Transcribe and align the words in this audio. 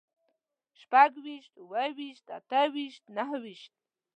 شپږويشت، 0.79 1.53
اووهويشت، 1.59 2.25
اتهويشت، 2.37 3.03
نههويشت 3.15 3.73